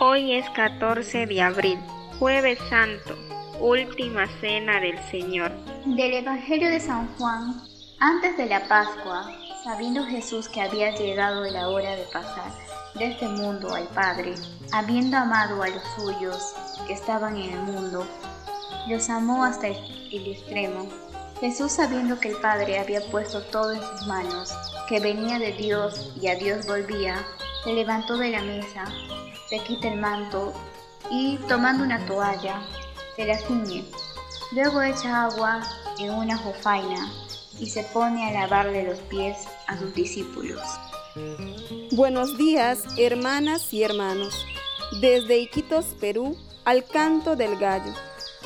Hoy 0.00 0.34
es 0.34 0.50
14 0.50 1.26
de 1.26 1.40
abril, 1.40 1.78
jueves 2.18 2.58
santo, 2.68 3.16
última 3.60 4.26
cena 4.40 4.80
del 4.80 4.98
Señor. 5.08 5.52
Del 5.86 6.14
Evangelio 6.14 6.68
de 6.68 6.80
San 6.80 7.06
Juan, 7.16 7.62
antes 8.00 8.36
de 8.36 8.46
la 8.46 8.66
Pascua, 8.66 9.30
sabiendo 9.62 10.04
Jesús 10.04 10.48
que 10.48 10.60
había 10.60 10.90
llegado 10.96 11.44
la 11.44 11.68
hora 11.68 11.94
de 11.94 12.02
pasar 12.12 12.50
de 12.96 13.12
este 13.12 13.28
mundo 13.28 13.72
al 13.72 13.86
Padre, 13.86 14.34
habiendo 14.72 15.16
amado 15.16 15.62
a 15.62 15.68
los 15.68 15.84
suyos 15.94 16.56
que 16.88 16.94
estaban 16.94 17.36
en 17.36 17.52
el 17.52 17.60
mundo, 17.60 18.04
los 18.88 19.08
amó 19.08 19.44
hasta 19.44 19.68
el, 19.68 19.76
extremo. 20.26 20.88
Jesús, 21.38 21.70
sabiendo 21.70 22.18
que 22.18 22.30
el 22.30 22.36
Padre 22.38 22.80
había 22.80 23.00
puesto 23.12 23.42
todo 23.42 23.72
en 23.72 23.80
sus 23.80 24.08
manos, 24.08 24.52
que 24.88 24.98
venía 24.98 25.38
de 25.38 25.52
Dios 25.52 26.12
y 26.20 26.26
a 26.26 26.34
Dios 26.34 26.66
volvía, 26.66 27.24
se 27.64 27.72
levantó 27.72 28.18
de 28.18 28.30
la 28.30 28.42
mesa, 28.42 28.84
se 29.48 29.58
quita 29.60 29.88
el 29.88 29.98
manto 29.98 30.52
y, 31.10 31.38
tomando 31.48 31.82
una 31.82 32.04
toalla, 32.06 32.62
se 33.16 33.24
la 33.24 33.38
ciñe. 33.38 33.84
Luego 34.52 34.82
echa 34.82 35.24
agua 35.24 35.62
en 35.98 36.10
una 36.12 36.36
jofaina 36.36 37.10
y 37.58 37.66
se 37.66 37.82
pone 37.84 38.28
a 38.28 38.32
lavarle 38.40 38.84
los 38.84 38.98
pies 39.00 39.48
a 39.66 39.78
sus 39.78 39.94
discípulos. 39.94 40.60
Buenos 41.92 42.36
días, 42.36 42.84
hermanas 42.98 43.72
y 43.72 43.82
hermanos. 43.82 44.46
Desde 45.00 45.38
Iquitos, 45.38 45.86
Perú, 46.00 46.36
al 46.64 46.84
canto 46.84 47.34
del 47.34 47.56
gallo. 47.56 47.92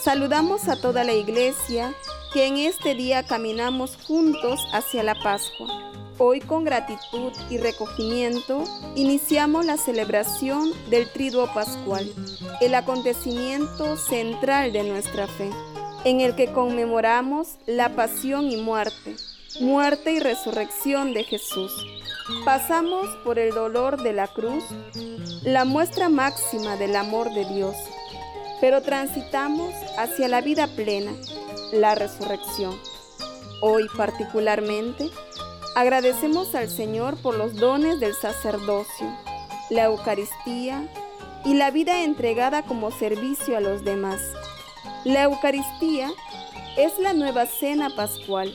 Saludamos 0.00 0.68
a 0.68 0.80
toda 0.80 1.04
la 1.04 1.12
iglesia 1.12 1.92
que 2.32 2.46
en 2.46 2.56
este 2.56 2.94
día 2.94 3.26
caminamos 3.26 3.98
juntos 4.06 4.66
hacia 4.72 5.02
la 5.02 5.14
Pascua. 5.14 5.92
Hoy 6.18 6.40
con 6.40 6.64
gratitud 6.64 7.32
y 7.48 7.56
recogimiento 7.56 8.64
iniciamos 8.94 9.64
la 9.64 9.78
celebración 9.78 10.72
del 10.90 11.10
Triduo 11.10 11.52
Pascual, 11.54 12.12
el 12.60 12.74
acontecimiento 12.74 13.96
central 13.96 14.72
de 14.72 14.82
nuestra 14.84 15.26
fe, 15.26 15.50
en 16.04 16.20
el 16.20 16.34
que 16.34 16.52
conmemoramos 16.52 17.56
la 17.66 17.96
pasión 17.96 18.50
y 18.50 18.56
muerte, 18.56 19.16
muerte 19.60 20.12
y 20.12 20.20
resurrección 20.20 21.14
de 21.14 21.24
Jesús. 21.24 21.72
Pasamos 22.44 23.06
por 23.24 23.38
el 23.38 23.52
dolor 23.54 24.02
de 24.02 24.12
la 24.12 24.28
cruz, 24.28 24.64
la 25.42 25.64
muestra 25.64 26.08
máxima 26.08 26.76
del 26.76 26.94
amor 26.94 27.32
de 27.32 27.46
Dios, 27.46 27.74
pero 28.60 28.82
transitamos 28.82 29.72
hacia 29.98 30.28
la 30.28 30.40
vida 30.42 30.68
plena, 30.68 31.12
la 31.72 31.94
resurrección. 31.94 32.78
Hoy 33.60 33.86
particularmente, 33.96 35.10
Agradecemos 35.74 36.54
al 36.54 36.68
Señor 36.68 37.16
por 37.16 37.34
los 37.34 37.54
dones 37.54 37.98
del 37.98 38.14
sacerdocio, 38.14 39.06
la 39.70 39.84
Eucaristía 39.84 40.86
y 41.46 41.54
la 41.54 41.70
vida 41.70 42.04
entregada 42.04 42.62
como 42.62 42.90
servicio 42.90 43.56
a 43.56 43.60
los 43.60 43.82
demás. 43.82 44.20
La 45.04 45.22
Eucaristía 45.22 46.10
es 46.76 46.98
la 46.98 47.14
nueva 47.14 47.46
cena 47.46 47.88
pascual, 47.96 48.52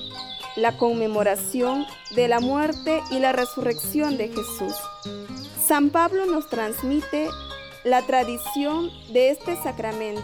la 0.55 0.77
conmemoración 0.77 1.87
de 2.15 2.27
la 2.27 2.39
muerte 2.39 3.01
y 3.09 3.17
la 3.17 3.31
resurrección 3.31 4.17
de 4.17 4.27
Jesús. 4.27 4.75
San 5.65 5.89
Pablo 5.89 6.27
nos 6.27 6.47
transmite 6.49 7.29
la 7.83 8.03
tradición 8.03 8.91
de 9.11 9.31
este 9.31 9.55
sacramento 9.63 10.21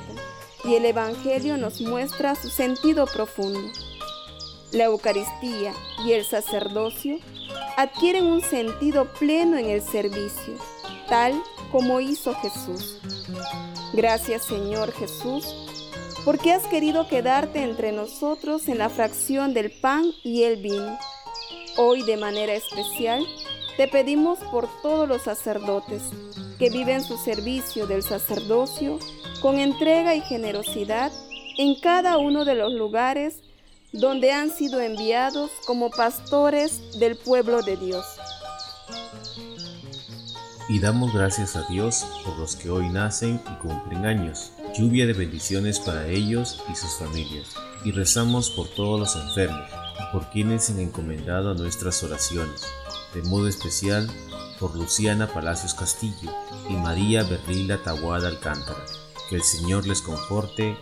y 0.63 0.75
el 0.75 0.85
Evangelio 0.85 1.57
nos 1.57 1.81
muestra 1.81 2.35
su 2.35 2.49
sentido 2.49 3.07
profundo 3.07 3.71
la 4.73 4.85
Eucaristía 4.85 5.73
y 6.05 6.13
el 6.13 6.25
sacerdocio 6.25 7.19
adquieren 7.77 8.25
un 8.25 8.41
sentido 8.41 9.05
pleno 9.13 9.57
en 9.57 9.69
el 9.69 9.81
servicio, 9.81 10.55
tal 11.07 11.41
como 11.71 11.99
hizo 11.99 12.33
Jesús. 12.35 12.99
Gracias 13.93 14.45
Señor 14.45 14.91
Jesús, 14.91 15.45
porque 16.25 16.51
has 16.51 16.65
querido 16.67 17.07
quedarte 17.07 17.61
entre 17.61 17.91
nosotros 17.91 18.67
en 18.67 18.79
la 18.79 18.89
fracción 18.89 19.53
del 19.53 19.71
pan 19.71 20.05
y 20.23 20.43
el 20.43 20.61
vino. 20.61 20.97
Hoy 21.77 22.03
de 22.03 22.17
manera 22.17 22.53
especial 22.53 23.25
te 23.77 23.87
pedimos 23.87 24.39
por 24.51 24.67
todos 24.81 25.07
los 25.07 25.23
sacerdotes 25.23 26.03
que 26.57 26.69
viven 26.69 27.03
su 27.03 27.17
servicio 27.17 27.87
del 27.87 28.03
sacerdocio 28.03 28.99
con 29.41 29.59
entrega 29.59 30.15
y 30.15 30.21
generosidad 30.21 31.11
en 31.57 31.79
cada 31.79 32.17
uno 32.17 32.45
de 32.45 32.55
los 32.55 32.71
lugares 32.73 33.41
donde 33.93 34.31
han 34.31 34.49
sido 34.49 34.81
enviados 34.81 35.51
como 35.65 35.91
pastores 35.91 36.81
del 36.99 37.15
pueblo 37.15 37.61
de 37.61 37.77
Dios. 37.77 38.05
Y 40.67 40.79
damos 40.79 41.13
gracias 41.13 41.55
a 41.55 41.63
Dios 41.69 42.05
por 42.25 42.37
los 42.39 42.55
que 42.55 42.69
hoy 42.69 42.89
nacen 42.89 43.39
y 43.51 43.55
cumplen 43.61 44.05
años, 44.05 44.51
lluvia 44.75 45.05
de 45.05 45.13
bendiciones 45.13 45.79
para 45.79 46.07
ellos 46.07 46.63
y 46.71 46.75
sus 46.75 46.95
familias. 46.95 47.49
Y 47.85 47.91
rezamos 47.91 48.49
por 48.49 48.67
todos 48.69 48.99
los 48.99 49.15
enfermos 49.15 49.69
por 50.11 50.29
quienes 50.29 50.69
han 50.69 50.79
encomendado 50.79 51.51
a 51.51 51.53
nuestras 51.53 52.03
oraciones, 52.03 52.65
de 53.13 53.21
modo 53.23 53.47
especial 53.47 54.09
por 54.59 54.75
Luciana 54.75 55.27
Palacios 55.27 55.73
Castillo 55.73 56.31
y 56.69 56.73
María 56.73 57.23
Berlila 57.23 57.83
Tahuada 57.83 58.27
Alcántara. 58.27 58.85
Que 59.29 59.35
el 59.35 59.43
Señor 59.43 59.85
les 59.85 60.01
conforte, 60.01 60.77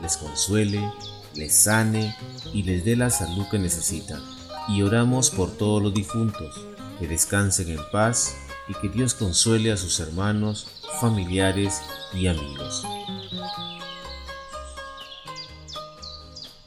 les 0.00 0.16
consuele 0.16 0.90
les 1.36 1.54
sane 1.54 2.16
y 2.52 2.62
les 2.62 2.84
dé 2.84 2.96
la 2.96 3.10
salud 3.10 3.46
que 3.50 3.58
necesitan. 3.58 4.22
Y 4.68 4.82
oramos 4.82 5.30
por 5.30 5.50
todos 5.50 5.82
los 5.82 5.92
difuntos, 5.92 6.66
que 6.98 7.06
descansen 7.06 7.70
en 7.70 7.80
paz 7.92 8.36
y 8.68 8.74
que 8.74 8.88
Dios 8.88 9.14
consuele 9.14 9.72
a 9.72 9.76
sus 9.76 10.00
hermanos, 10.00 10.66
familiares 11.00 11.82
y 12.14 12.28
amigos. 12.28 12.84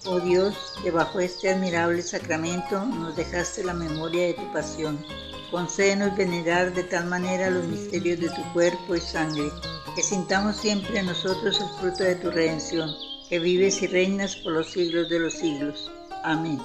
Oh 0.06 0.20
Dios, 0.20 0.56
que 0.84 0.92
bajo 0.92 1.20
este 1.20 1.50
admirable 1.50 2.02
sacramento 2.02 2.86
nos 2.86 3.16
dejaste 3.16 3.64
la 3.64 3.74
memoria 3.74 4.28
de 4.28 4.34
tu 4.36 4.54
pasión. 4.54 5.04
Concédenos 5.52 6.16
venerar 6.16 6.74
de 6.74 6.84
tal 6.84 7.08
manera 7.08 7.50
los 7.50 7.66
misterios 7.66 8.20
de 8.20 8.30
tu 8.30 8.54
cuerpo 8.54 8.96
y 8.96 9.02
sangre, 9.02 9.50
que 9.96 10.04
sintamos 10.04 10.58
siempre 10.58 11.00
en 11.00 11.08
nosotros 11.08 11.60
el 11.60 11.80
fruto 11.80 12.04
de 12.04 12.16
tu 12.16 12.30
redención 12.30 13.07
que 13.30 13.40
vives 13.40 13.82
y 13.82 13.88
reinas 13.88 14.36
por 14.38 14.54
los 14.54 14.72
siglos 14.72 15.10
de 15.10 15.20
los 15.20 15.34
siglos. 15.34 15.92
Amén. 16.24 16.62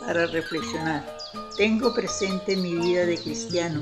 Para 0.00 0.26
reflexionar, 0.26 1.04
tengo 1.56 1.94
presente 1.94 2.52
en 2.52 2.62
mi 2.62 2.74
vida 2.74 3.06
de 3.06 3.18
cristiano 3.18 3.80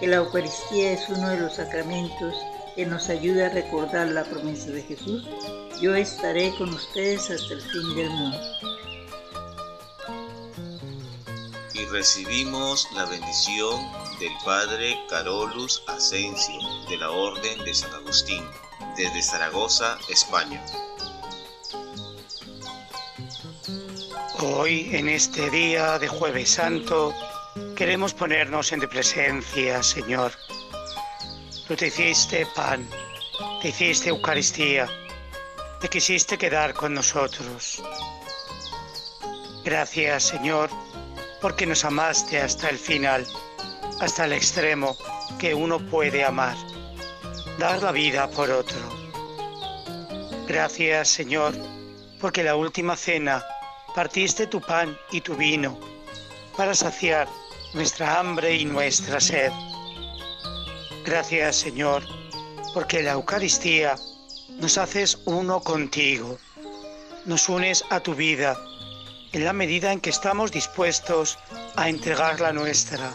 que 0.00 0.06
la 0.06 0.16
Eucaristía 0.16 0.92
es 0.92 1.08
uno 1.08 1.28
de 1.30 1.40
los 1.40 1.54
sacramentos 1.54 2.34
que 2.76 2.86
nos 2.86 3.08
ayuda 3.08 3.46
a 3.46 3.50
recordar 3.50 4.08
la 4.08 4.24
promesa 4.24 4.70
de 4.70 4.82
Jesús. 4.82 5.26
Yo 5.80 5.94
estaré 5.94 6.54
con 6.56 6.70
ustedes 6.70 7.30
hasta 7.30 7.54
el 7.54 7.62
fin 7.62 7.94
del 7.96 8.10
mundo. 8.10 8.38
Y 11.74 11.84
recibimos 11.86 12.88
la 12.94 13.04
bendición 13.06 13.80
del 14.18 14.32
Padre 14.44 14.98
Carolus 15.08 15.82
Asensio 15.88 16.58
de 16.88 16.96
la 16.98 17.10
Orden 17.10 17.64
de 17.64 17.74
San 17.74 17.92
Agustín 17.94 18.44
desde 18.96 19.22
Zaragoza, 19.22 19.98
España. 20.08 20.64
Hoy, 24.40 24.90
en 24.92 25.08
este 25.08 25.48
día 25.50 25.98
de 25.98 26.08
Jueves 26.08 26.50
Santo, 26.50 27.14
queremos 27.76 28.14
ponernos 28.14 28.72
en 28.72 28.80
tu 28.80 28.88
presencia, 28.88 29.82
Señor. 29.82 30.32
Tú 31.68 31.76
te 31.76 31.86
hiciste 31.86 32.46
pan, 32.54 32.88
te 33.62 33.68
hiciste 33.68 34.10
Eucaristía, 34.10 34.88
te 35.80 35.88
quisiste 35.88 36.36
quedar 36.36 36.74
con 36.74 36.94
nosotros. 36.94 37.82
Gracias, 39.64 40.24
Señor, 40.24 40.68
porque 41.40 41.66
nos 41.66 41.84
amaste 41.84 42.40
hasta 42.40 42.68
el 42.68 42.78
final, 42.78 43.26
hasta 44.00 44.24
el 44.26 44.32
extremo 44.32 44.96
que 45.38 45.54
uno 45.54 45.78
puede 45.78 46.24
amar, 46.24 46.56
dar 47.58 47.82
la 47.82 47.92
vida 47.92 48.28
por 48.30 48.50
otro. 48.50 48.78
Gracias, 50.46 51.08
Señor, 51.08 51.54
porque 52.20 52.42
la 52.42 52.56
última 52.56 52.96
cena 52.96 53.44
partiste 53.94 54.46
tu 54.48 54.60
pan 54.60 54.98
y 55.12 55.20
tu 55.20 55.36
vino 55.36 55.78
para 56.56 56.74
saciar 56.74 57.28
nuestra 57.74 58.18
hambre 58.18 58.54
y 58.54 58.64
nuestra 58.64 59.20
sed. 59.20 59.52
Gracias 61.04 61.56
Señor, 61.56 62.02
porque 62.72 63.02
la 63.02 63.12
Eucaristía 63.12 63.94
nos 64.60 64.78
haces 64.78 65.18
uno 65.26 65.60
contigo, 65.60 66.38
nos 67.24 67.48
unes 67.48 67.84
a 67.90 68.00
tu 68.00 68.14
vida 68.14 68.58
en 69.32 69.44
la 69.44 69.52
medida 69.52 69.92
en 69.92 70.00
que 70.00 70.10
estamos 70.10 70.50
dispuestos 70.52 71.38
a 71.76 71.88
entregar 71.88 72.40
la 72.40 72.52
nuestra 72.52 73.12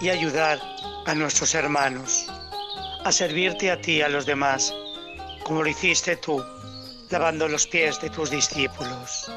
y 0.00 0.10
ayudar 0.10 0.60
a 1.06 1.14
nuestros 1.14 1.54
hermanos, 1.54 2.26
a 3.04 3.12
servirte 3.12 3.70
a 3.70 3.80
ti 3.80 3.92
y 3.92 4.02
a 4.02 4.08
los 4.08 4.26
demás, 4.26 4.72
como 5.44 5.62
lo 5.62 5.68
hiciste 5.68 6.16
tú, 6.16 6.44
lavando 7.10 7.46
los 7.48 7.66
pies 7.66 8.00
de 8.00 8.10
tus 8.10 8.30
discípulos. 8.30 9.30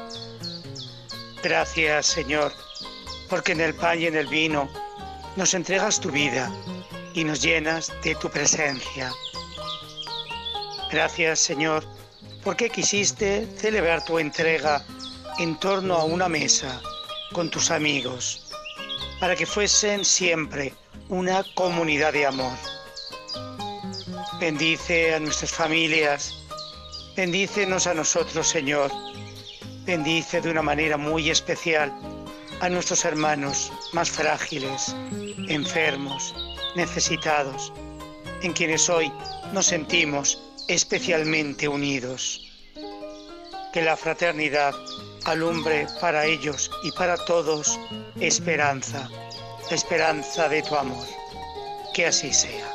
Gracias, 1.42 2.06
Señor, 2.06 2.52
porque 3.28 3.52
en 3.52 3.60
el 3.60 3.74
pan 3.74 4.00
y 4.00 4.06
en 4.06 4.16
el 4.16 4.26
vino 4.26 4.68
nos 5.36 5.54
entregas 5.54 6.00
tu 6.00 6.10
vida 6.10 6.50
y 7.14 7.22
nos 7.22 7.40
llenas 7.40 7.92
de 8.02 8.16
tu 8.16 8.28
presencia. 8.28 9.12
Gracias, 10.90 11.38
Señor, 11.38 11.84
porque 12.42 12.70
quisiste 12.70 13.46
celebrar 13.56 14.04
tu 14.04 14.18
entrega 14.18 14.84
en 15.38 15.58
torno 15.60 15.94
a 15.94 16.04
una 16.04 16.28
mesa 16.28 16.80
con 17.32 17.50
tus 17.50 17.70
amigos, 17.70 18.50
para 19.20 19.36
que 19.36 19.46
fuesen 19.46 20.04
siempre 20.04 20.74
una 21.08 21.44
comunidad 21.54 22.12
de 22.12 22.26
amor. 22.26 22.56
Bendice 24.40 25.14
a 25.14 25.20
nuestras 25.20 25.52
familias, 25.52 26.34
bendícenos 27.16 27.86
a 27.86 27.94
nosotros, 27.94 28.48
Señor. 28.48 28.90
Bendice 29.88 30.42
de 30.42 30.50
una 30.50 30.60
manera 30.60 30.98
muy 30.98 31.30
especial 31.30 31.90
a 32.60 32.68
nuestros 32.68 33.06
hermanos 33.06 33.72
más 33.94 34.10
frágiles, 34.10 34.94
enfermos, 35.48 36.34
necesitados, 36.76 37.72
en 38.42 38.52
quienes 38.52 38.90
hoy 38.90 39.10
nos 39.54 39.64
sentimos 39.64 40.42
especialmente 40.68 41.68
unidos. 41.68 42.38
Que 43.72 43.80
la 43.80 43.96
fraternidad 43.96 44.74
alumbre 45.24 45.86
para 46.02 46.26
ellos 46.26 46.70
y 46.82 46.92
para 46.92 47.16
todos 47.24 47.80
esperanza, 48.20 49.08
esperanza 49.70 50.50
de 50.50 50.62
tu 50.64 50.76
amor. 50.76 51.06
Que 51.94 52.08
así 52.08 52.30
sea. 52.34 52.74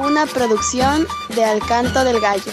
Una 0.00 0.26
producción 0.26 1.06
de 1.34 1.44
Alcanto 1.46 2.04
del 2.04 2.20
Gallo. 2.20 2.52